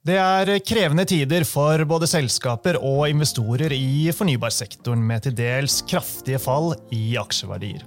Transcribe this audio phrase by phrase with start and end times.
[0.00, 6.40] Det er krevende tider for både selskaper og investorer i fornybarsektoren, med til dels kraftige
[6.40, 7.84] fall i aksjeverdier.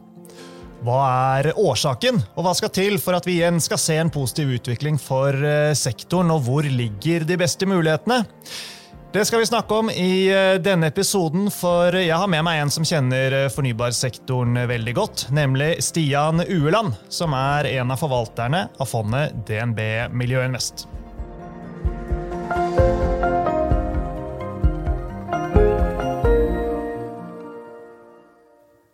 [0.86, 0.99] Hva
[1.39, 5.02] er årsaken, og hva skal til for at vi igjen skal se en positiv utvikling
[5.02, 8.21] for eh, sektoren, og hvor ligger de beste mulighetene?
[9.14, 12.77] Det skal vi snakke om i eh, denne episoden, for jeg har med meg en
[12.77, 18.93] som kjenner eh, fornybarsektoren veldig godt, nemlig Stian Ueland, som er en av forvalterne av
[19.00, 20.91] fondet DNB Miljøinvest.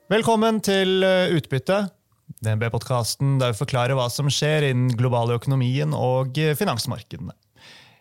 [0.10, 1.84] Velkommen til eh, Utbytte,
[2.42, 7.36] DNB-podkasten der vi forklarer hva som skjer innen globale økonomien og eh, finansmarkedene.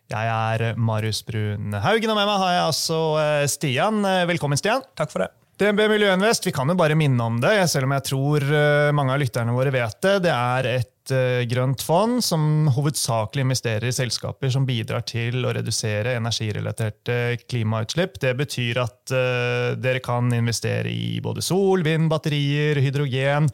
[0.08, 4.00] Jeg er Marius Brun Haugen, og med meg har jeg altså eh, Stian.
[4.30, 4.86] Velkommen, Stian.
[4.96, 5.28] Takk for det.
[5.60, 8.48] DNB Miljøinvest, vi kan jo bare minne om det, selv om jeg tror
[8.96, 10.16] mange av lytterne våre vet det.
[10.30, 15.52] Det er et Eh, grønt fond som hovedsakelig investerer i selskaper som bidrar til å
[15.56, 18.18] redusere energirelaterte klimautslipp.
[18.20, 23.48] Det betyr at uh, dere kan investere i både sol, vind, batterier, hydrogen,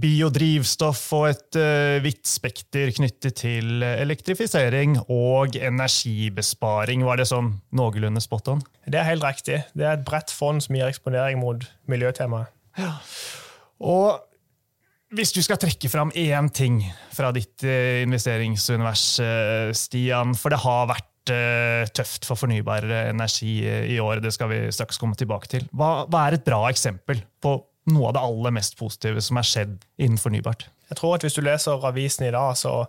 [0.00, 7.04] biodrivstoff og et uh, vidt spekter knyttet til elektrifisering og energibesparing.
[7.06, 8.64] Var det sånn noenlunde spot on?
[8.86, 9.62] Det er helt riktig.
[9.74, 12.50] Det er et bredt fond som gir eksponering mot miljøtemaet.
[12.78, 12.96] Ja.
[13.80, 14.20] Og
[15.16, 16.80] hvis du skal trekke fram én ting
[17.14, 23.58] fra ditt eh, investeringsunivers, eh, Stian, for det har vært eh, tøft for fornybar energi
[23.66, 25.66] i år, det skal vi straks komme tilbake til.
[25.74, 27.56] Hva, hva, er et bra eksempel på
[27.90, 30.68] noe av det aller mest positive som er skjedd innen fornybart?
[30.90, 32.84] Jeg tror at Hvis du leser avisen i dag, så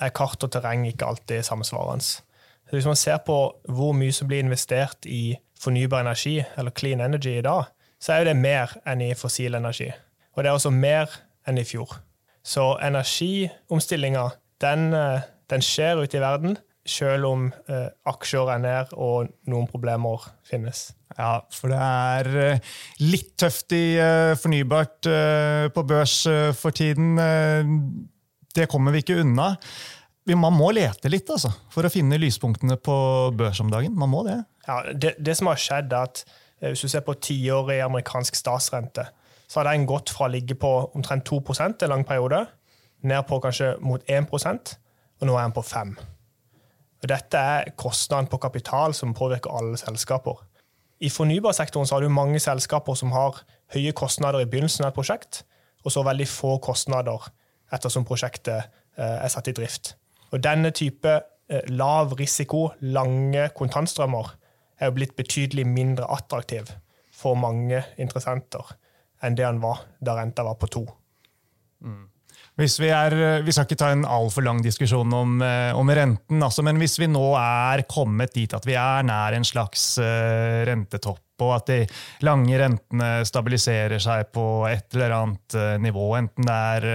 [0.00, 2.24] er kart og terreng ikke alltid samsvarende.
[2.72, 3.36] Hvis man ser på
[3.68, 8.28] hvor mye som blir investert i fornybar energi, eller clean energy i dag, så er
[8.28, 9.88] det mer enn i fossil energi.
[10.36, 11.08] Og det er også mer
[11.48, 11.98] enn i fjor.
[12.44, 14.28] Så energiomstillinga,
[14.62, 19.68] den, eh, den skjer ute i verden, selv om eh, aksjer er ned og noen
[19.68, 20.88] problemer finnes.
[21.18, 22.72] Ja, for det er eh,
[23.04, 27.16] litt tøft i eh, fornybart eh, på børs eh, for tiden.
[28.54, 29.54] det kommer vi ikke unna.
[30.28, 32.96] Man må lete litt altså, for å finne lyspunktene på
[33.36, 33.94] børs om dagen.
[33.96, 34.42] Man må det.
[34.66, 36.24] Ja, det, det som har skjedd, er at
[36.60, 39.06] hvis du ser på tiårig amerikansk statsrente,
[39.48, 42.46] så har den gått fra å ligge på omtrent 2 en lang periode,
[43.02, 44.76] ned på kanskje mot 1%
[45.20, 45.96] og nå er den på 5
[47.02, 50.40] og Dette er kostnaden på kapital som påvirker alle selskaper.
[51.00, 53.38] I fornybarsektoren så har du mange selskaper som har
[53.74, 55.44] høye kostnader i begynnelsen av et prosjekt,
[55.84, 57.28] og så veldig få kostnader
[57.72, 58.66] ettersom prosjektet
[58.98, 59.94] eh, er satt i drift.
[60.32, 64.34] Og Denne type eh, lav risiko, lange kontantstrømmer
[64.80, 66.72] er jo blitt betydelig mindre attraktiv
[67.14, 68.74] for mange interessenter
[69.22, 70.84] enn det han var da renta var på to.
[71.84, 72.06] Mm.
[72.58, 73.14] Hvis vi, er,
[73.46, 76.96] vi, skal ikke ta en altfor lang diskusjon om, eh, om renten, altså, men hvis
[76.98, 81.70] vi nå er kommet dit at vi er nær en slags uh, rentetopp, og at
[81.70, 81.76] de
[82.26, 86.88] lange rentene stabiliserer seg på et eller annet uh, nivå, enten det er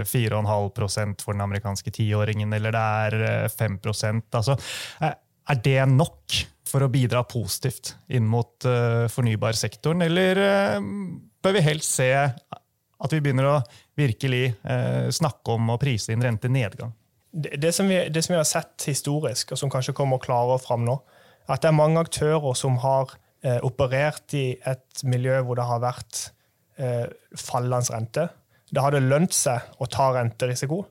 [0.00, 4.56] uh, 4,5% for den amerikanske tiåringen eller det er 5% altså,
[5.04, 6.40] Er det nok
[6.70, 8.64] for å bidra positivt inn mot
[9.10, 10.38] fornybarsektoren, eller
[11.42, 12.10] bør vi helst se
[13.00, 13.60] at vi begynner å
[13.98, 16.92] virkelig eh, snakke om å prise inn rentenedgang.
[17.30, 20.58] Det, det, som vi, det som vi har sett historisk, og som kanskje kommer klarere
[20.62, 20.98] fram nå,
[21.50, 23.14] at det er mange aktører som har
[23.46, 26.26] eh, operert i et miljø hvor det har vært
[26.78, 27.06] eh,
[27.38, 28.26] fallende rente.
[28.70, 30.84] Det hadde lønt seg å ta renterisiko.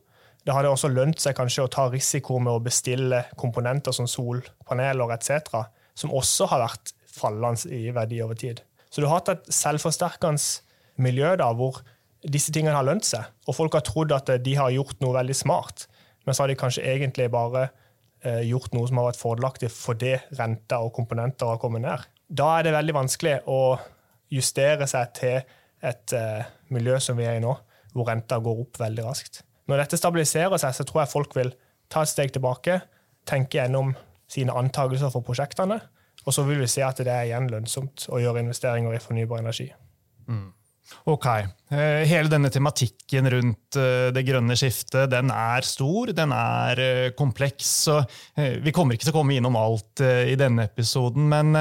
[0.43, 5.13] Det hadde også lønt seg kanskje å ta risiko med å bestille komponenter som solpaneler
[5.15, 5.61] etc.,
[5.99, 8.63] som også har vært fallende i verdi over tid.
[8.89, 11.81] Så du har hatt et selvforsterkende miljø da, hvor
[12.27, 15.37] disse tingene har lønt seg, og folk har trodd at de har gjort noe veldig
[15.37, 15.85] smart,
[16.25, 17.69] men så har de kanskje egentlig bare
[18.25, 22.03] eh, gjort noe som har vært fordelaktig fordi renter og komponenter har kommet ned.
[22.29, 23.79] Da er det veldig vanskelig å
[24.33, 25.39] justere seg til
[25.85, 27.55] et eh, miljø som vi er i nå,
[27.95, 29.41] hvor renta går opp veldig raskt.
[29.69, 31.53] Når dette stabiliserer seg, så tror jeg folk vil
[31.89, 32.81] ta et steg tilbake,
[33.29, 33.93] tenke gjennom
[34.29, 35.79] sine antakelser for prosjektene,
[36.25, 39.43] og så vil vi se at det er igjen lønnsomt å gjøre investeringer i fornybar
[39.43, 39.69] energi.
[40.27, 40.49] Mm.
[41.09, 41.25] Ok.
[41.71, 47.09] Eh, hele denne tematikken rundt eh, det grønne skiftet den er stor, den er eh,
[47.13, 47.67] kompleks.
[47.85, 47.99] så
[48.33, 51.53] Vi kommer ikke til å komme innom alt i denne episoden, men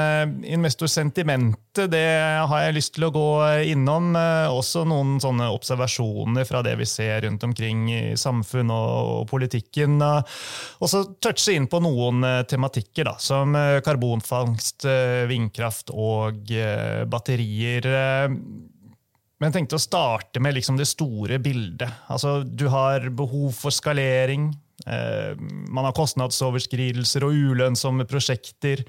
[0.47, 2.05] investorsentimentet det
[2.49, 3.27] har jeg lyst til å gå
[3.69, 4.17] innom.
[4.55, 9.99] Også noen sånne observasjoner fra det vi ser rundt omkring i samfunn og politikken.
[10.03, 13.55] Og så touche inn på noen tematikker, da, som
[13.85, 14.89] karbonfangst,
[15.31, 16.51] vindkraft og
[17.11, 17.93] batterier.
[19.39, 21.93] Men jeg tenkte å starte med liksom det store bildet.
[22.11, 24.51] Altså, du har behov for skalering,
[24.87, 25.35] Eh,
[25.73, 28.85] man har kostnadsoverskridelser og ulønnsomme prosjekter.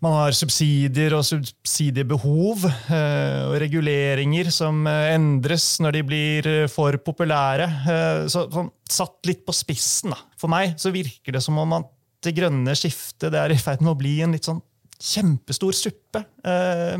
[0.00, 6.96] Man har subsidier og subsidiebehov eh, og reguleringer som eh, endres når de blir for
[7.04, 7.68] populære.
[8.32, 10.22] Så, sånn, satt litt på spissen, da.
[10.40, 11.92] For meg så virker det som om at
[12.24, 14.60] det grønne skiftet det er i ferd med å bli en litt sånn
[15.00, 16.20] kjempestor suppe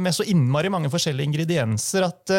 [0.00, 2.32] med så innmari mange forskjellige ingredienser at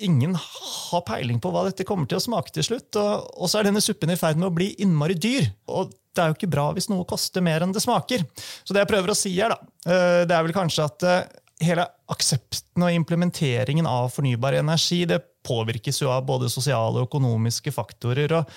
[0.00, 2.96] ingen har peiling på hva dette kommer til å smake til slutt.
[2.96, 5.50] Og, så er denne suppen i ferd med å bli innmari dyr.
[5.68, 8.24] Og det er jo ikke bra hvis noe koster mer enn det smaker.
[8.64, 11.22] Så det jeg prøver å si her, da, eh, det er vel kanskje at eh,
[11.66, 17.72] hele aksepten og implementeringen av fornybar energi det påvirkes jo av både sosiale og økonomiske
[17.72, 18.32] faktorer.
[18.40, 18.50] og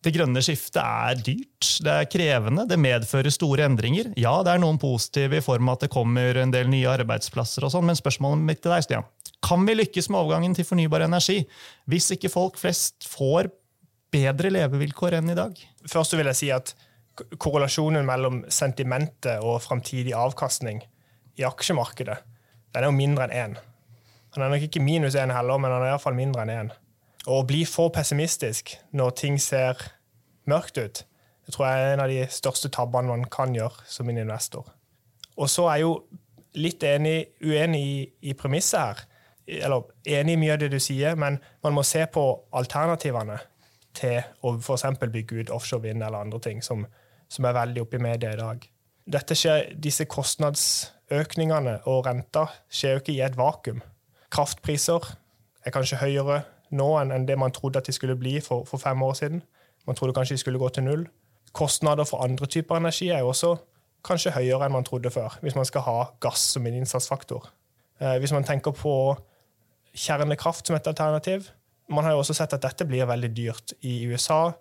[0.00, 4.12] det grønne skiftet er dyrt, det er krevende, det medfører store endringer.
[4.20, 7.66] Ja, det er noen positive i form av at det kommer en del nye arbeidsplasser,
[7.66, 9.08] og sånn, men spørsmålet mitt til deg, Stian,
[9.44, 11.42] kan vi lykkes med overgangen til fornybar energi
[11.88, 13.50] hvis ikke folk flest får
[14.12, 15.60] bedre levevilkår enn i dag?
[15.88, 16.74] Først vil jeg si at
[17.40, 20.80] korrelasjonen mellom sentimentet og framtidig avkastning
[21.40, 22.18] i aksjemarkedet
[22.70, 23.58] den er jo mindre enn én.
[24.30, 26.68] Den er nok ikke minus én heller, men den er iallfall mindre enn én.
[27.28, 29.80] Å bli for pessimistisk når ting ser
[30.48, 31.02] mørkt ut,
[31.44, 34.68] det tror jeg er en av de største tabbene man kan gjøre som en investor.
[35.36, 35.94] Og så er jeg jo
[36.60, 37.96] litt enig, uenig i,
[38.30, 39.06] i premisset her
[39.50, 42.22] eller enig i mye av det du sier, men man må se på
[42.56, 43.40] alternativene
[43.98, 44.84] til å f.eks.
[45.00, 46.84] bygge ut offshore vind eller andre ting, som,
[47.28, 48.62] som er veldig oppe i media i dag.
[49.10, 53.82] Dette skjer, disse kostnadsøkningene og renta skjer jo ikke i et vakuum.
[54.30, 55.10] Kraftpriser
[55.66, 59.02] er kanskje høyere nå enn det man trodde at de skulle bli for, for fem
[59.02, 59.42] år siden.
[59.86, 61.08] Man trodde kanskje de skulle gå til null.
[61.52, 63.56] Kostnader for andre typer energi er også
[64.06, 67.50] kanskje høyere enn man trodde før, hvis man skal ha gass som en innsatsfaktor.
[68.00, 68.94] Eh, hvis man tenker på
[69.94, 71.50] kjernekraft som et alternativ.
[71.90, 74.52] Man har jo også sett at dette blir veldig dyrt i USA,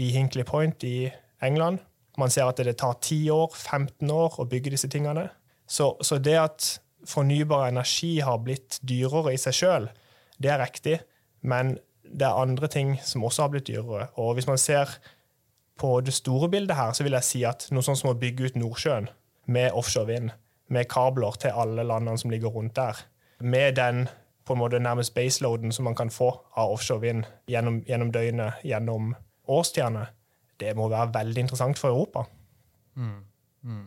[0.00, 1.10] i Hinkley Point i
[1.42, 1.82] England.
[2.18, 5.28] Man ser at det tar 10 år, 15 år å bygge disse tingene.
[5.68, 6.70] Så, så det at
[7.06, 9.88] fornybar energi har blitt dyrere i seg sjøl,
[10.40, 10.98] det er riktig.
[11.40, 14.08] Men det er andre ting som også har blitt dyrere.
[14.20, 14.98] Og hvis man ser
[15.80, 18.50] på det store bildet her, så vil jeg si at noe sånt som å bygge
[18.50, 19.08] ut Nordsjøen
[19.50, 20.32] med offshore vind,
[20.70, 22.98] med kabler til alle landene som ligger rundt der,
[23.40, 24.04] med den
[24.46, 26.28] på en måte nærmest baseloaden som man kan få
[26.58, 29.14] av offshore vind gjennom, gjennom døgnet, gjennom
[29.50, 30.04] årstidene,
[30.60, 32.26] det må være veldig interessant for Europa.
[32.98, 33.20] Mm.
[33.62, 33.86] Mm.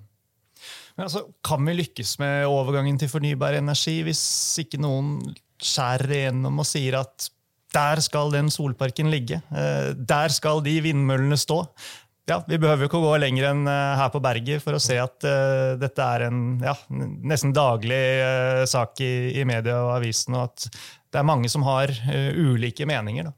[0.95, 4.23] Men altså, Kan vi lykkes med overgangen til fornybar energi hvis
[4.63, 5.17] ikke noen
[5.63, 7.29] skjærer igjennom og sier at
[7.73, 11.63] der skal den solparken ligge, eh, der skal de vindmøllene stå,
[12.23, 14.95] ja, Vi behøver ikke å gå lenger enn uh, her på berget for å se
[14.95, 16.71] at uh, dette er en ja,
[17.27, 20.69] nesten daglig uh, sak i, i, media og avisen, og at
[21.11, 21.91] det er mange som har
[22.39, 23.27] ulike meninger.
[23.27, 23.33] Da.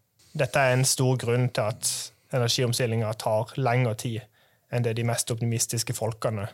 [0.46, 1.90] Dette er en stor grunn til at
[2.36, 4.22] energiomstillinga tar lengre tid
[4.72, 6.46] enn det de mest optimistiske folkene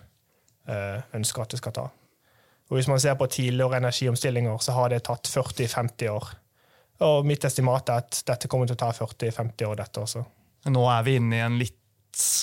[1.14, 1.86] ønsker at det skal ta.
[2.72, 6.34] Og Hvis man ser på tidligere energiomstillinger, så har det tatt 40-50 år.
[7.02, 10.24] Og mitt estimat er at dette kommer til å ta 40-50 år, dette også.
[10.70, 11.78] Nå er vi inne i en litt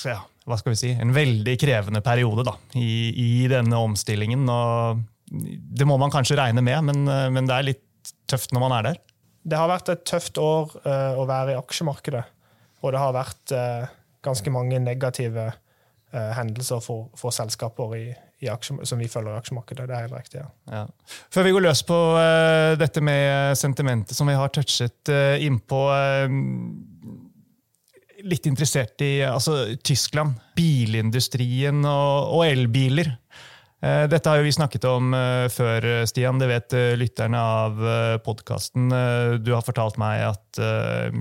[0.09, 0.17] ja,
[0.49, 4.47] hva skal vi si, en veldig krevende periode da, i, i, denne omstillingen.
[4.49, 8.75] og Det må man kanskje regne med, men, men, det er litt tøft når man
[8.79, 8.99] er der.
[9.49, 12.25] Det har vært et tøft år uh, å være i aksjemarkedet.
[12.83, 13.91] Og det har vært uh,
[14.25, 18.03] ganske mange negative uh, hendelser for, for selskaper i,
[18.61, 19.87] som vi følger i aksjemarkedet.
[19.89, 20.43] Det er helt riktig.
[20.43, 20.49] Ja.
[20.71, 20.83] Ja.
[21.33, 21.97] Før vi går løs på
[22.79, 25.11] dette med sentimentet som vi har touchet
[25.43, 25.81] innpå
[28.27, 30.39] litt interessert i altså, Tyskland.
[30.57, 33.13] Bilindustrien og, og elbiler.
[33.79, 36.39] Eh, dette har vi snakket om uh, før, Stian.
[36.41, 37.79] Det vet lytterne av
[38.25, 38.89] podkasten.
[39.39, 40.59] Du har fortalt meg at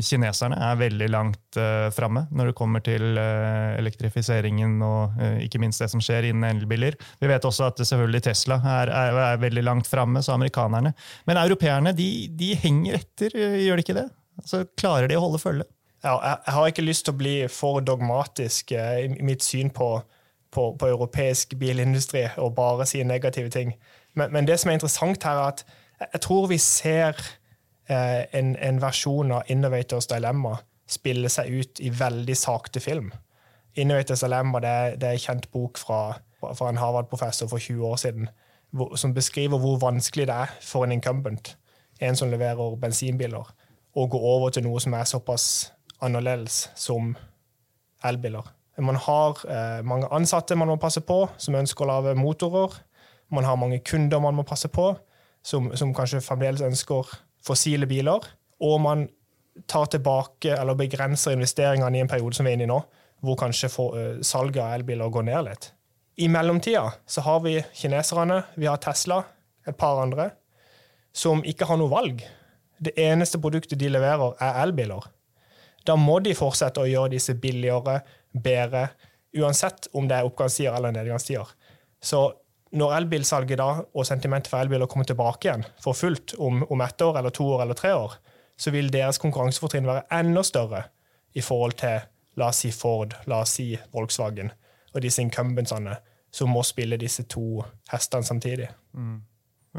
[0.02, 1.58] kineserne er veldig langt
[1.94, 6.98] framme når det kommer til elektrifiseringen og ikke minst det som skjer innen elbiler.
[7.20, 10.94] Vi vet også at selvfølgelig Tesla er, er, er veldig langt framme, så amerikanerne.
[11.30, 14.08] Men europeerne de, de henger etter, gjør de ikke det?
[14.42, 15.68] Altså, klarer de å holde følge?
[16.04, 16.14] ja,
[16.46, 19.96] jeg har ikke lyst til å bli for dogmatisk eh, i mitt syn på,
[20.50, 23.74] på, på europeisk bilindustri og bare si negative ting.
[24.14, 25.64] Men, men, det som er interessant her, er at
[26.12, 27.18] jeg tror vi ser
[27.90, 30.56] eh, en, en, versjon av Innovators Dilemma
[30.88, 33.12] spille seg ut i veldig sakte film.
[33.74, 37.96] Innovators Dilemma det det er en kjent bok fra, fra en Harvard-professor for 20 år
[37.96, 38.28] siden
[38.70, 41.56] hvor, som beskriver hvor vanskelig det er for en incumbent,
[42.00, 43.54] en som leverer bensinbiler,
[43.94, 45.72] å gå over til noe som er såpass
[46.04, 47.16] annerledes som
[48.04, 48.57] elbiler.
[48.78, 52.76] Man har eh, mange ansatte man må passe på, som ønsker å lage motorer.
[53.34, 54.92] Man har mange kunder man må passe på,
[55.42, 57.10] som, som kanskje fremdeles ønsker
[57.44, 58.24] fossile biler.
[58.62, 59.08] Og man
[59.66, 62.78] tar tilbake eller begrenser investeringene i en periode som vi er inne i nå,
[63.26, 65.70] hvor kanskje for, uh, salget av elbiler går ned litt.
[66.18, 69.22] I mellomtida så har vi kineserne, vi har Tesla,
[69.66, 70.30] et par andre,
[71.14, 72.22] som ikke har noe valg.
[72.78, 75.06] Det eneste produktet de leverer, er elbiler.
[75.86, 78.00] Da må de fortsette å gjøre disse billigere,
[78.32, 78.88] bedre,
[79.38, 81.48] uansett om det er oppgangstider eller nedgangstider.
[82.00, 82.22] Så
[82.76, 87.00] når elbilsalget da, og sentimentet for elbiler kommer tilbake igjen for fullt om, om ett
[87.02, 88.18] år eller to år eller tre år,
[88.58, 90.82] så vil deres konkurransefortrinn være enda større
[91.34, 92.00] i forhold til
[92.38, 94.52] la oss si Ford, la oss si Volkswagen
[94.94, 95.96] og disse incumbentsene
[96.34, 98.68] som må spille disse to hestene samtidig.
[98.92, 99.22] Mm.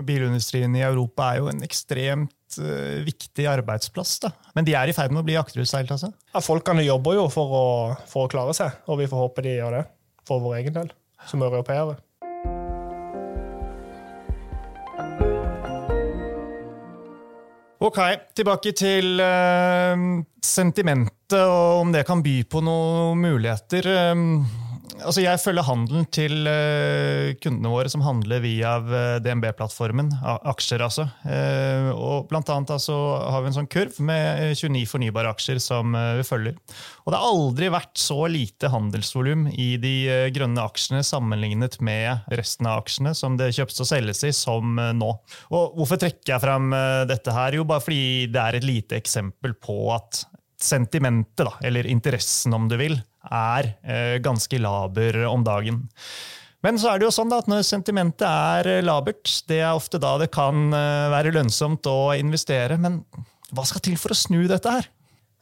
[0.06, 4.18] Bilindustrien i Europa er jo en ekstremt uh, viktig arbeidsplass.
[4.26, 4.34] da.
[4.58, 5.92] Men de er i ferd med å bli akterutseilt?
[5.96, 6.12] Altså.
[6.34, 7.66] Ja, Folkene jobber jo for å,
[8.10, 9.88] for å, klare seg, og vi får håpe de gjør det
[10.30, 10.94] for vår egen del,
[11.30, 11.98] som europeere.
[17.80, 18.00] Ok,
[18.36, 19.96] tilbake til uh,
[20.44, 23.88] sentimentet, og om det kan by på noen muligheter.
[24.12, 24.44] Um,
[24.98, 30.12] altså jeg følger handelen til uh, kundene våre som handler via uh, DNB-plattformen.
[30.50, 31.06] Aksjer, altså.
[31.24, 35.94] Uh, og blant annet altså, har vi en sånn kurv med 29 fornybare aksjer som
[35.94, 36.58] vi følger.
[37.06, 39.96] Og det har aldri vært så lite handelsvolum i de
[40.36, 45.12] grønne aksjene sammenlignet med resten av aksjene som det kjøpes og selges i, som nå.
[45.54, 46.74] Og hvorfor trekker jeg fram
[47.10, 47.58] dette her?
[47.58, 50.24] Jo, bare fordi det er et lite eksempel på at
[50.60, 55.84] sentimentet, da, eller interessen om du vil, er eh, ganske laber om dagen.
[56.64, 60.00] Men så er det jo sånn at når sentimentet er eh, labert, det er ofte
[60.02, 62.80] da det kan eh, være lønnsomt å investere.
[62.82, 63.02] Men
[63.56, 64.90] hva skal til for å snu dette her?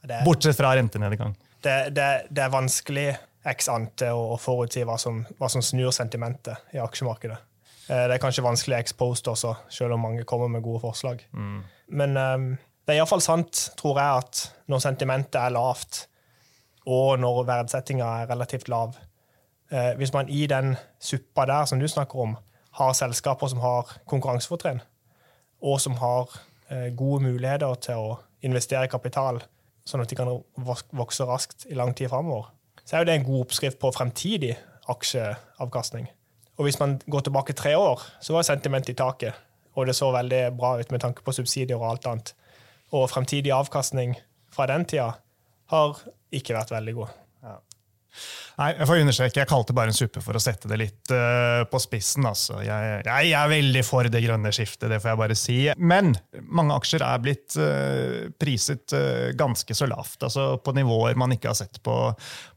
[0.07, 1.34] Det, Bortsett fra rentenedgang.
[1.63, 3.10] Det, det, det, er vanskelig
[3.48, 7.38] ex ante å forutsi hva som, hva som, snur sentimentet i aksjemarkedet.
[7.88, 11.22] Det er kanskje vanskelig ex post også, selv om mange kommer med gode forslag.
[11.31, 11.62] Mm.
[11.96, 12.48] Men um,
[12.84, 14.41] det er iallfall sant, tror jeg, at
[14.72, 16.01] når sentimentet er lavt,
[16.88, 18.96] og når verdsettinga er relativt lav.
[19.72, 22.38] Eh, hvis man i den suppa der som du snakker om,
[22.79, 24.79] har selskaper som har konkurransefortrinn,
[25.62, 26.32] og som har
[26.70, 29.41] eh, gode muligheter til å investere kapital,
[29.88, 30.32] sånn at de kan
[30.96, 32.51] vokse raskt i lang tid framover,
[32.86, 34.53] så er det en god oppskrift på fremtidig
[34.88, 36.08] aksjeavkastning.
[36.58, 39.36] Og hvis man går tilbake tre år, så var sentimentet i taket,
[39.75, 42.34] og det så veldig bra ut med tanke på subsidier og alt annet.
[42.96, 44.15] Og fremtidig avkastning
[44.53, 45.12] fra den tida
[45.74, 46.00] har
[46.36, 47.17] ikke vært veldig god.
[47.46, 47.57] Ja.
[48.57, 51.62] Nei, Jeg får understreke, jeg kalte bare en suppe for å sette det litt uh,
[51.69, 52.25] på spissen.
[52.25, 52.57] Altså.
[52.65, 55.57] Jeg, jeg, er veldig for det grønne skiftet, det får jeg bare si.
[55.77, 60.25] Men mange aksjer er blitt uh, priset uh, ganske så lavt.
[60.25, 61.98] altså På nivåer man ikke har sett på,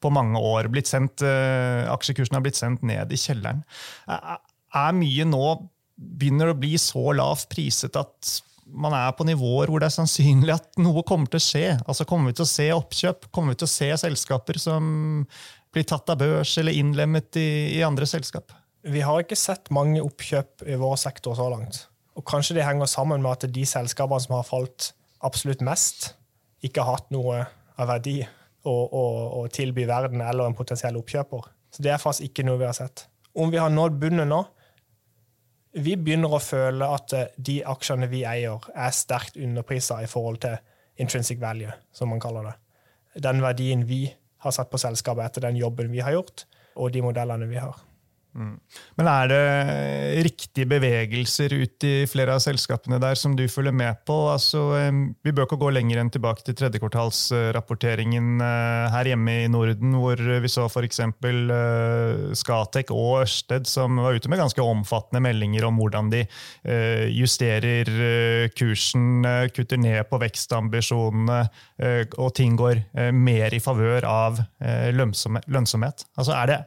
[0.01, 0.71] på mange år.
[0.91, 3.61] Sendt, aksjekursen har blitt sendt ned i kjelleren.
[4.09, 4.41] Er,
[4.81, 5.45] er mye nå
[6.01, 8.39] begynner å bli så lavt priset at
[8.73, 11.67] man er på nivåer hvor det er sannsynlig at noe kommer til å skje.
[11.85, 13.29] Altså Kommer vi til å se oppkjøp?
[13.35, 14.91] Kommer vi til å se selskaper som
[15.71, 18.55] blir tatt av børs eller innlemmet i, i andre selskap?
[18.87, 21.85] Vi har ikke sett mange oppkjøp i vår sektor så langt.
[22.17, 24.93] Og Kanskje det henger sammen med at de selskapene som har falt
[25.25, 26.15] absolutt mest,
[26.65, 27.43] ikke har hatt noe
[27.81, 29.05] av verdi å, å,
[29.41, 31.49] å tilby verden eller en potensiell oppkjøper.
[31.71, 33.07] Så det er faktisk ikke noe vi har sett.
[33.37, 34.41] Om vi har nådd bunnen nå,
[35.73, 40.41] vi begynner å føle at eh, de aksjene vi eier, er sterkt underprisa i forhold
[40.45, 40.59] til
[41.01, 42.57] intrinsic value, som man kaller det.
[43.23, 44.05] Den verdien vi
[44.45, 46.47] har satt på selskapet etter den jobben vi har gjort,
[46.77, 47.79] og de modellene vi har.
[48.35, 49.45] Men er det
[50.27, 54.17] riktige bevegelser ut i flere av selskapene der som du følger med på?
[54.31, 54.63] Altså,
[55.25, 60.21] vi bør ikke gå lenger enn tilbake til tredjekvartalsrapporteringen eh, her hjemme i Norden, hvor
[60.21, 61.03] vi så f.eks.
[61.03, 67.07] Eh, Skatek og Ørsted som var ute med ganske omfattende meldinger om hvordan de eh,
[67.15, 67.91] justerer
[68.55, 71.41] kursen, kutter ned på vekstambisjonene,
[72.21, 72.83] og ting går
[73.17, 74.41] mer i favør av
[74.95, 76.05] lønnsomhet.
[76.19, 76.59] Altså, er det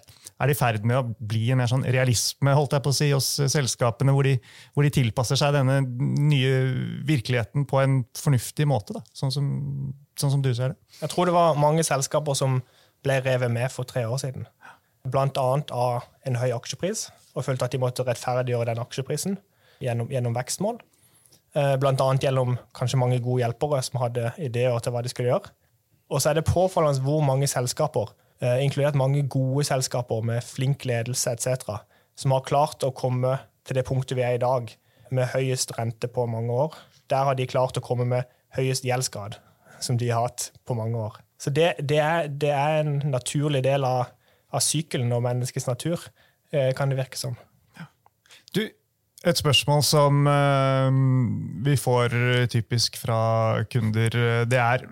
[0.42, 3.10] er i ferd med å bli en mer sånn realisme holdt jeg på å si,
[3.14, 4.36] hos selskapene, hvor de,
[4.74, 6.54] hvor de tilpasser seg denne nye
[7.08, 9.52] virkeligheten på en fornuftig måte, da, sånn, som,
[10.20, 10.98] sånn som du ser det?
[11.02, 12.62] Jeg tror det var mange selskaper som
[13.06, 14.48] ble revet med for tre år siden.
[15.12, 19.38] Blant annet av en høy aksjepris, og følte at de måtte rettferdiggjøre den aksjeprisen
[19.84, 20.80] gjennom, gjennom vekstmål.
[21.58, 25.34] Eh, blant annet gjennom kanskje mange gode hjelpere som hadde ideer til hva de skulle
[25.34, 25.52] gjøre.
[26.14, 30.86] Og så er det påfallende hvor mange selskaper Eh, inkludert mange gode selskaper med flink
[30.90, 31.70] ledelse etc.,
[32.16, 33.38] som har klart å komme
[33.68, 34.72] til det punktet vi er i dag,
[35.14, 36.76] med høyest rente på mange år.
[37.12, 39.38] Der har de klart å komme med høyest gjeldsgrad,
[39.84, 41.20] som de har hatt på mange år.
[41.40, 44.14] Så det, det, er, det er, en naturlig del av,
[44.54, 46.06] av sykkelen og menneskets natur,
[46.54, 47.36] eh, kan det virke som.
[48.56, 48.64] Du,
[49.26, 50.88] et spørsmål som uh,
[51.66, 52.16] vi får
[52.54, 54.86] typisk fra kunder, det er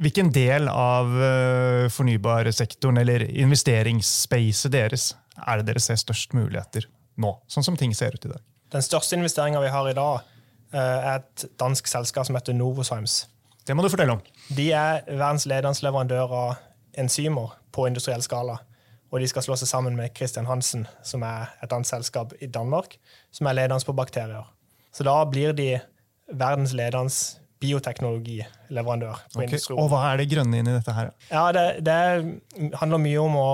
[0.00, 6.86] Hvilken del av uh, fornybarsektoren eller investeringsspacet deres er det dere ser størst muligheter
[7.20, 8.40] nå, sånn som ting ser ut i dag?
[8.72, 10.24] Den største investeringa vi har i dag,
[10.72, 13.26] uh, er et dansk selskap som heter Novozymes.
[13.68, 14.22] Det må du fortelle om.
[14.56, 16.54] De er verdens ledende leverandør av
[16.98, 18.56] enzymer på industriell skala.
[19.10, 22.48] Og de skal slå seg sammen med Christian Hansen, som er et annet selskap i
[22.48, 22.96] Danmark,
[23.34, 24.48] som er ledende på bakterier.
[24.94, 25.74] Så da blir de
[26.30, 27.12] verdens ledende
[27.60, 29.20] bioteknologileverandør.
[29.34, 29.60] på okay.
[29.76, 31.12] Og hva er det grønne inni i dette her?
[31.28, 33.50] Ja, det, det handler mye om å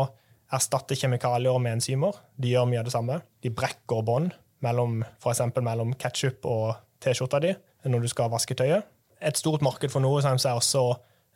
[0.54, 2.20] erstatte kjemikalier med enzymer.
[2.38, 3.18] De gjør mye av det samme.
[3.42, 4.34] De brekker bånd,
[4.64, 5.42] mellom, f.eks.
[5.58, 7.52] mellom ketsjup og T-skjorta di
[7.86, 8.86] når du skal vaske tøyet.
[9.22, 10.82] Et stort marked for Novozymes er også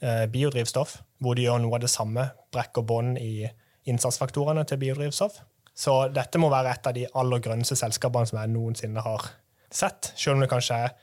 [0.03, 2.27] eh, biodrivstoff, hvor de gjør noe av det samme.
[2.53, 3.47] Brekker bånd i
[3.91, 5.39] innsatsfaktorene til biodrivstoff.
[5.77, 9.31] Så dette må være et av de aller grønneste selskapene som jeg noensinne har
[9.71, 10.97] sett, selv om det kanskje er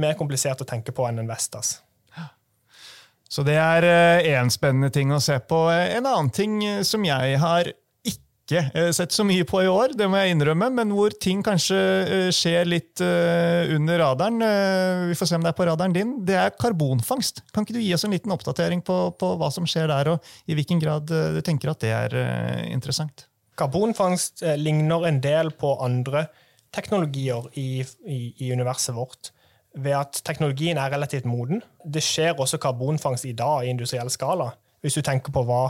[0.00, 1.78] mer komplisert å tenke på enn en Vestas.
[3.34, 3.84] Så det er
[4.22, 5.66] én eh, spennende ting å se på.
[5.72, 7.70] En annen ting eh, som jeg har
[8.06, 11.42] ikke eh, sett så mye på i år, det må jeg innrømme, men hvor ting
[11.42, 14.38] kanskje skjer litt under radaren,
[15.08, 17.42] vi får se om det er på radaren din, det er karbonfangst.
[17.50, 20.34] Kan ikke du gi oss en liten oppdatering på, på hva som skjer der, og
[20.46, 22.18] i hvilken grad du tenker at det er
[22.70, 23.26] interessant?
[23.58, 26.28] Karbonfangst ligner en del på andre
[26.74, 29.33] teknologier i, i, i universet vårt
[29.74, 31.62] ved at teknologien er relativt moden.
[31.84, 34.52] Det skjer også karbonfangst i dag i industriell skala.
[34.80, 35.68] Hvis du tenker på hva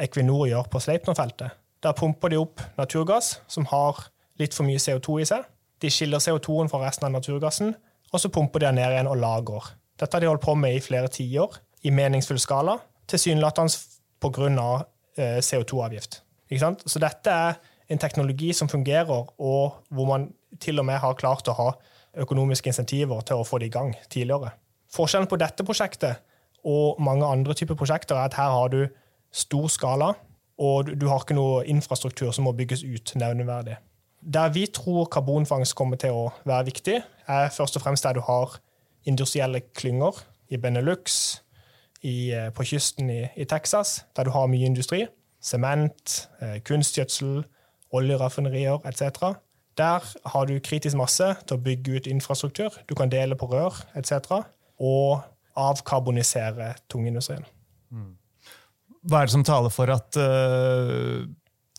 [0.00, 1.58] Equinor gjør på Sleipner-feltet.
[1.82, 3.98] Der pumper de opp naturgass som har
[4.40, 5.44] litt for mye CO2 i seg.
[5.82, 7.74] De skiller CO2-en fra resten av naturgassen,
[8.12, 9.72] og så pumper de den ned igjen og lager.
[9.98, 12.78] Dette har de holdt på med i flere tiår, i meningsfull skala,
[13.10, 13.74] tilsynelatende
[14.22, 14.72] pga.
[15.12, 16.22] Eh, CO2-avgift.
[16.86, 17.58] Så dette er
[17.92, 20.30] en teknologi som fungerer, og hvor man
[20.60, 21.66] til og med har klart å ha
[22.18, 24.52] økonomiske insentiver til å få det i gang tidligere.
[24.92, 26.20] Forskjellen på dette prosjektet
[26.68, 28.82] og mange andre typer prosjekter er at her har du
[29.32, 30.12] stor skala,
[30.58, 33.78] og du har ikke noe infrastruktur som må bygges ut nevneverdig.
[34.22, 38.22] Der vi tror karbonfangst kommer til å være viktig, er først og fremst der du
[38.26, 38.60] har
[39.08, 40.20] industrielle klynger
[40.52, 41.40] i Benelux,
[42.02, 45.06] i, eh, på kysten i, i, Texas, der du har mye industri.
[45.42, 47.44] Sement, eh, kunstgjødsel,
[47.94, 49.36] oljeraffinerier etc.
[49.78, 50.04] Der
[50.34, 52.74] har du kritisk masse til å bygge ut infrastruktur.
[52.88, 54.42] Du kan dele på rør etc.
[54.82, 55.22] Og
[55.58, 57.44] avkarbonisere tungindustrien.
[57.92, 58.16] Mm.
[59.08, 61.24] Hva er det som taler for at uh,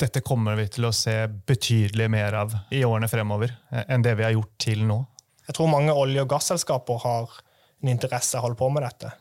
[0.02, 1.16] dette kommer vi til å se
[1.48, 5.00] betydelig mer av i årene fremover eh, enn det vi har gjort til nå?
[5.48, 7.38] Jeg tror mange olje- og gasselskaper har
[7.84, 9.12] en interesse av å holde på med dette.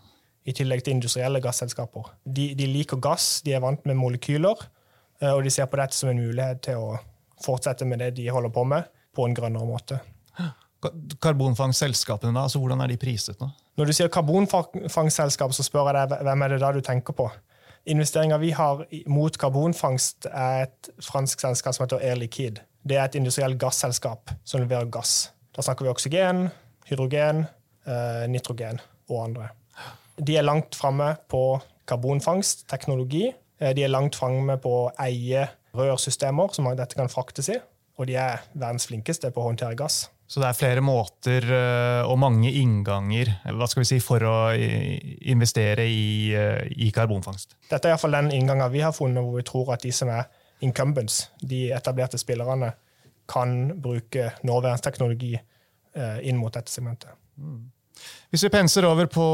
[0.48, 2.12] I tillegg til industrielle gasselskaper.
[2.24, 4.66] De, de liker gass, de er vant med molekyler,
[5.20, 6.96] eh, og de ser på dette som en mulighet til å
[7.44, 10.00] fortsette med det de holder på med, på en grønnere måte.
[11.22, 13.50] Karbonfangstselskapene, da, altså hvordan er de priset nå?
[13.78, 17.28] Når du sier karbonfangstselskap, så spør jeg deg hvem er det da du tenker på?
[17.92, 22.62] Investeringa vi har mot karbonfangst, er et fransk selskap som heter Air Liquide.
[22.82, 25.32] Det er et industrielt gasselskap som leverer gass.
[25.54, 26.46] Da snakker vi oksygen,
[26.90, 27.46] hydrogen,
[27.86, 29.50] eh, nitrogen og andre.
[30.18, 33.32] De er langt framme på karbonfangstteknologi.
[33.60, 37.58] Eh, de er langt framme på å eie rørsystemer som dette kan fraktes i.
[38.00, 40.06] Og de er verdens flinkeste på å håndtere gass.
[40.32, 44.36] Så det er flere måter eh, og mange innganger hva skal vi si, for å
[44.56, 47.58] investere i, eh, i karbonfangst?
[47.68, 50.30] Dette er iallfall den inngangen vi har funnet, hvor vi tror at de som er
[50.64, 52.72] incumbents, de etablerte spillerne,
[53.28, 57.12] kan bruke nåværende teknologi eh, inn mot dette segmentet.
[57.36, 57.68] Mm.
[58.32, 59.26] Hvis vi penser over på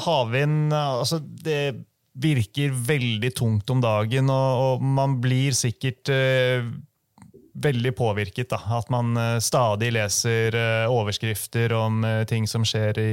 [0.00, 1.60] havvind altså det
[2.16, 6.68] virker veldig tungt om dagen, og, og man blir sikkert uh,
[7.56, 8.48] veldig påvirket.
[8.52, 8.58] Da.
[8.78, 13.10] At man uh, stadig leser uh, overskrifter om ting som skjer i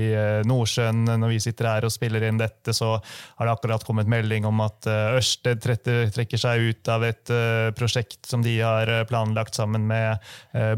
[0.48, 1.04] Nordsjøen.
[1.20, 4.64] Når vi sitter her og spiller inn dette, så har det akkurat kommet melding om
[4.64, 7.34] at Ørsted trekker seg ut av et
[7.76, 10.24] prosjekt som de har planlagt sammen med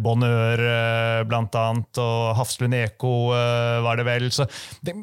[0.01, 0.61] Bonheur,
[1.29, 3.15] blant annet, og Hafslund Eko,
[3.85, 4.29] var det vel.
[4.33, 4.47] Så
[4.85, 4.95] det,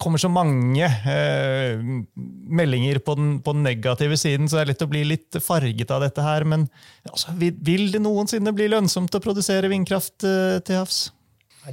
[0.00, 1.80] kommer så mange eh,
[2.50, 5.92] meldinger på den, på den, negative siden, så det er lett å bli litt farget
[5.92, 6.46] av dette her.
[6.48, 6.66] Men
[7.10, 11.10] altså, vil, det noensinne bli lønnsomt å produsere vindkraft eh, til havs?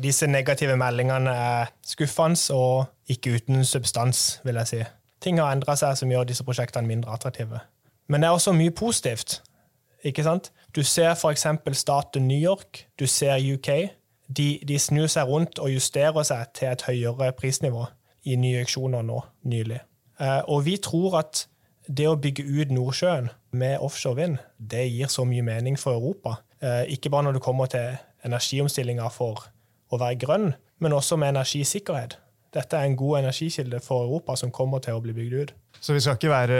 [0.04, 4.82] Disse negative meldingene er skuffende og ikke uten substans, vil jeg si.
[5.24, 7.64] Ting har endra seg som gjør disse prosjektene mindre attraktive.
[8.12, 9.42] Men det er også mye positivt.
[10.04, 10.52] ikke sant?
[10.76, 11.48] Du ser f.eks.
[11.80, 13.72] staten New York, du ser UK.
[14.28, 17.88] De, de snur seg rundt og justerer seg til et høyere prisnivå
[18.28, 19.80] i nye auksjoner nå nylig.
[20.20, 21.46] Eh, og vi tror at
[21.88, 26.42] det å bygge ut Nordsjøen med offshore vind, det gir så mye mening for Europa.
[26.60, 29.48] Eh, ikke bare når det kommer til energiomstillinga for
[29.94, 30.50] å være grønn,
[30.84, 32.18] men også med energisikkerhet.
[32.56, 35.52] Dette er en god energikilde for Europa som kommer til å bli bygd ut.
[35.84, 36.60] Så vi skal ikke være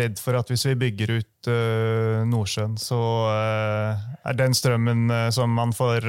[0.00, 2.98] redd for at hvis vi bygger ut uh, Nordsjøen, så
[3.30, 6.08] er den strømmen som man får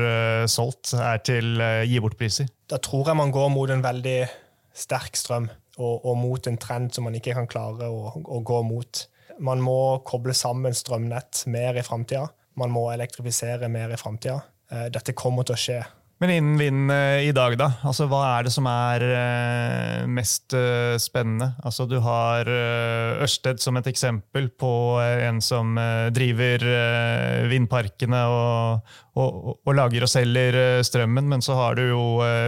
[0.49, 2.49] solgt, er til gi bort-priser?
[2.71, 4.17] Da tror jeg man går mot en veldig
[4.77, 8.61] sterk strøm, og, og mot en trend som man ikke kan klare å, å gå
[8.65, 9.03] mot.
[9.43, 12.27] Man må koble sammen strømnett mer i framtida.
[12.57, 14.39] Man må elektrifisere mer i framtida.
[14.93, 15.81] Dette kommer til å skje.
[16.17, 17.67] Men innen vind eh, i dag, da?
[17.85, 21.51] Altså, hva er det som er uh, mest uh, spennende?
[21.61, 22.49] Altså, du har
[23.21, 25.75] Ørsted som et eksempel på en som
[26.13, 26.63] driver
[27.49, 31.27] vindparkene og, og, og, lager og selger strømmen.
[31.29, 32.01] Men så har du jo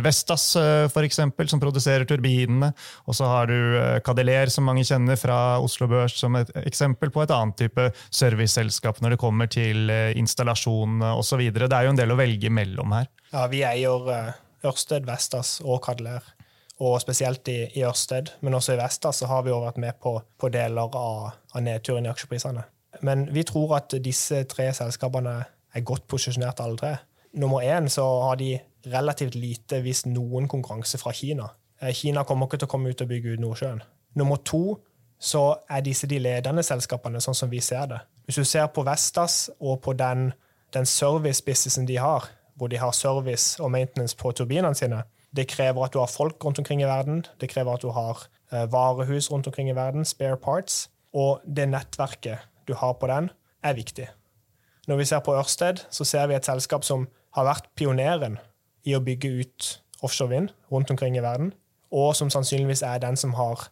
[0.06, 0.46] Vestas,
[0.94, 2.72] for eksempel, som produserer turbinene.
[3.10, 7.26] Og så har du Cadeler, som mange kjenner fra Oslo Børs, som et eksempel på
[7.26, 11.50] et annet type serviceselskap når det kommer til installasjon osv.
[11.54, 13.10] Det er jo en del å velge mellom her.
[13.30, 14.32] Ja, vi eier uh,
[14.66, 16.26] Ørsted, Vestas og Kadler.
[16.80, 19.98] Og spesielt i, i, Ørsted, men også i Vestas så har vi jo vært med
[20.02, 22.64] på, på deler av, av, nedturen i aksjeprisene.
[23.06, 25.36] Men vi tror at disse tre selskapene
[25.76, 26.94] er godt posisjonert alle tre.
[27.38, 28.54] Nummer én så har de
[28.88, 31.52] relativt lite, hvis noen, konkurranse fra Kina.
[31.82, 33.84] Eh, Kina kommer ikke til å komme ut og bygge ut Nordsjøen.
[34.18, 34.80] Nummer to
[35.20, 38.00] så er disse de ledende selskapene, sånn som vi ser det.
[38.26, 40.32] Hvis du ser på Vestas og på den,
[40.74, 45.04] den service-businessen de har, hvor de har service og maintenance på turbinene sine.
[45.36, 48.26] Det krever at du har folk rundt omkring i verden, det krever at du har
[48.52, 53.30] eh, varehus rundt omkring i verden, spare parts, og det nettverket du har på den,
[53.64, 54.10] er viktig.
[54.88, 58.40] Når vi ser på Ørsted, så ser vi et selskap som har vært pioneren
[58.86, 61.54] i å bygge ut offshore vind rundt omkring i verden,
[61.92, 63.70] og som sannsynligvis er den som har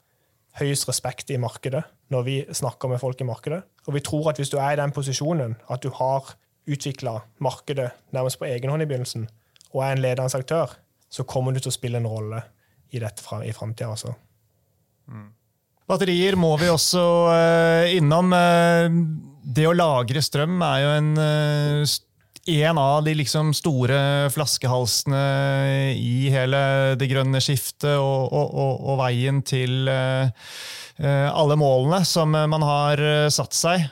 [0.58, 3.62] høyest respekt i markedet når vi snakker med folk i markedet.
[3.88, 6.34] Og vi tror at hvis du er i den posisjonen at du har
[6.67, 9.27] utvikla markedet nærmest på egen hånd i begynnelsen,
[9.73, 10.75] og er en ledende aktør,
[11.10, 12.41] så kommer du til å spille en rolle
[12.91, 13.91] i dette fra, i framtida.
[13.95, 14.13] Altså.
[15.08, 15.30] Mm.
[15.88, 18.34] Batterier må vi også uh, innom.
[18.36, 18.91] Uh,
[19.47, 21.93] det å lagre strøm er jo en, uh,
[22.51, 23.99] en av de liksom store
[24.36, 25.21] flaskehalsene
[25.95, 26.60] i hele
[26.99, 29.88] det grønne skiftet og, og, og, og veien til
[30.97, 33.84] alle målene som man har satt seg.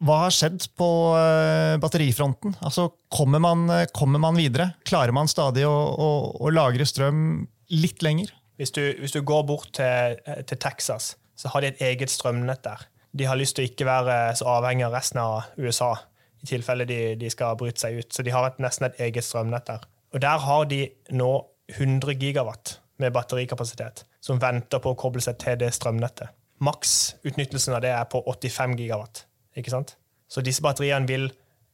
[0.00, 2.54] Hva har skjedd på uh, batterifronten?
[2.64, 4.70] Altså, kommer man, eh, kommer man, videre?
[4.88, 6.08] Klarer man stadig å, å,
[6.40, 7.42] å lagre strøm
[7.76, 8.32] litt lenger?
[8.60, 12.12] Hvis du, hvis du går bort til, eh, til, Texas, så har de et eget
[12.12, 12.88] strømnett der.
[13.12, 15.92] De har lyst til å ikke være så avhengig av resten av USA
[16.40, 18.12] i tilfelle de, de skal bryte seg ut.
[18.12, 19.84] Så de har et, nesten et eget strømnett der.
[20.16, 21.32] Og der har de nå
[21.76, 26.32] 100 gigawatt med batterikapasitet som venter på å koble seg til det strømnettet.
[26.64, 29.26] Maksutnyttelsen av det er på 85 gigawatt.
[29.56, 29.96] Ikke sant?
[30.30, 31.30] Så disse batteriene vil,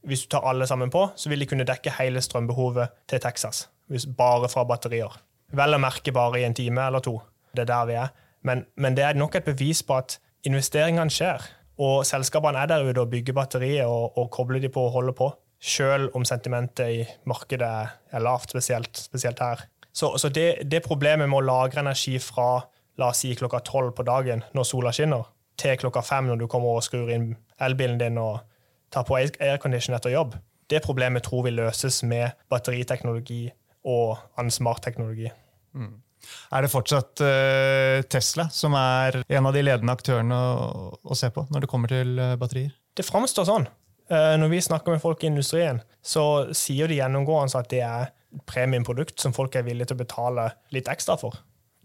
[0.07, 3.67] hvis du tar alle sammen på, så vil de kunne dekke hele strømbehovet til Texas.
[4.17, 5.13] Bare fra batterier.
[5.57, 7.19] Vel å merke bare i en time eller to.
[7.53, 8.15] Det er der vi er.
[8.47, 11.45] Men, men det er nok et bevis på at investeringene skjer.
[11.83, 15.17] Og selskapene er der ute og bygger batterier og, og kobler de på og holder
[15.17, 15.31] på.
[15.61, 17.69] Selv om sentimentet i markedet
[18.13, 19.67] er lavt, spesielt, spesielt her.
[19.93, 22.61] Så, så det, det, problemet med å lagre energi fra
[23.01, 25.25] la oss si klokka tolv på dagen når sola skinner,
[25.57, 27.31] til klokka fem når du kommer og skrur inn
[27.63, 28.41] elbilen din og
[28.93, 30.37] tar på aircondition etter jobb.
[30.67, 33.47] Det problemet tror vi løses med batteriteknologi
[33.87, 35.31] og annen smartteknologi.
[35.77, 35.95] Mm.
[36.51, 41.31] Er det fortsatt uh, Tesla som er en av de ledende aktørene å, å se
[41.31, 42.73] på når det kommer til uh, batterier?
[42.97, 43.69] Det framstår sånn.
[44.11, 48.11] Uh, når vi snakker med folk i industrien, så sier de gjennomgående at det er
[48.49, 51.39] premiumprodukt som folk er villige til å betale litt ekstra for.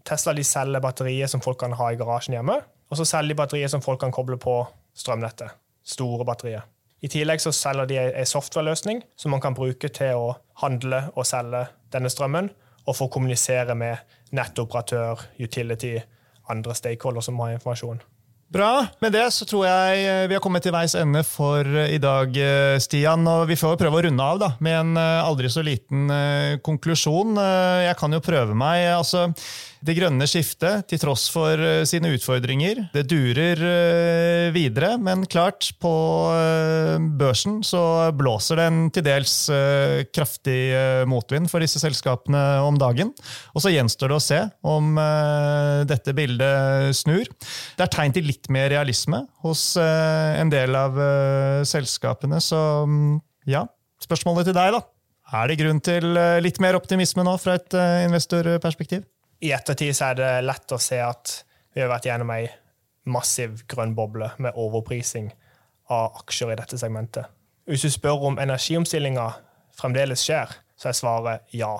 [0.06, 2.58] Tesla de selger batterier som folk kan ha i garasjen hjemme,
[2.90, 4.56] og så selger de batterier som folk kan koble på
[4.98, 5.54] strømnettet.
[5.84, 6.64] Store batterier.
[7.02, 10.28] I tillegg så selger de en software-løsning som man kan bruke til å
[10.62, 12.50] handle og selge denne strømmen,
[12.86, 15.96] og få kommunisere med nettoperatør, utility,
[16.50, 18.00] andre stakeholder som har informasjon.
[18.52, 18.84] Bra.
[19.00, 22.00] Med det så tror jeg eh, vi har kommet til veis ende for eh, i
[22.02, 23.24] dag, eh, Stian.
[23.24, 26.10] Og vi får prøve å runde av da, med en aldri så liten
[26.64, 27.38] konklusjon.
[27.86, 28.90] Jeg kan jo prøve meg.
[28.92, 29.30] altså
[29.82, 34.94] det grønne skiftet, til tross for eh, sine utfordringer, det durer eh, videre.
[35.02, 35.92] Men klart, på
[36.36, 37.82] eh, børsen så
[38.14, 39.34] blåser det en til dels
[40.14, 40.58] kraftig
[41.08, 43.10] motvind for disse selskapene om dagen.
[43.56, 44.94] Og så gjenstår det å se om
[45.88, 47.28] dette bildet snur.
[47.76, 50.98] Det er tegn til litt mer realisme hos en del av
[51.68, 53.16] selskapene, så mm,
[53.50, 53.64] ja.
[54.02, 54.82] Spørsmålet til deg, da.
[55.42, 56.12] Er det grunn til
[56.44, 59.06] litt mer optimisme nå fra et investorperspektiv?
[59.42, 61.32] I ettertid så er det lett å se at
[61.74, 62.46] vi har vært gjennom ei
[63.10, 65.32] massiv grønn boble med overprising
[65.90, 67.26] av aksjer i dette segmentet.
[67.66, 69.26] Hvis du spør om energiomstillinga
[69.78, 71.72] fremdeles skjer, så er svaret ja.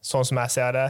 [0.00, 0.86] Sånn som jeg ser det,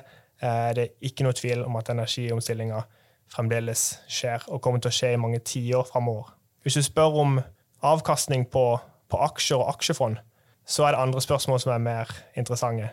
[0.46, 2.84] er det ikke noe tvil om at energiomstillinga
[3.30, 6.32] fremdeles skjer, og kommer til å skje i mange tiår framover.
[6.62, 7.38] Hvis du spør om
[7.86, 8.64] avkastning på,
[9.10, 10.18] på, aksjer og aksjefond,
[10.66, 12.92] så er det andre spørsmål som er mer interessante.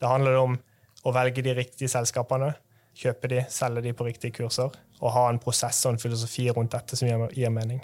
[0.00, 0.56] Det handler om
[1.04, 2.52] å velge de riktige selskapene,
[2.94, 6.74] kjøpe de, selge de på riktige kurser, og ha en prosess og en filosofi rundt
[6.76, 7.82] dette som gir, mening.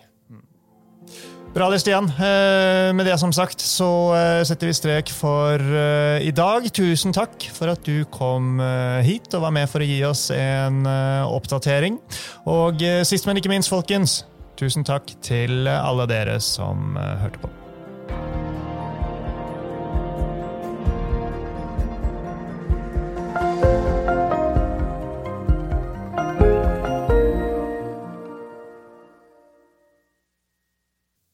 [1.51, 2.07] Bra det, Stian.
[2.07, 6.69] Eh, med det som sagt så eh, setter vi strek for eh, i dag.
[6.71, 8.63] Tusen takk for at du kom
[9.03, 11.99] hit og var med for å gi oss en oppdatering.
[12.51, 14.21] Og sist, men ikke minst, folkens,
[14.61, 17.60] tusen takk til alle dere som hørte på.